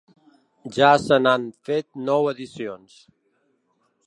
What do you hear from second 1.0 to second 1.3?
se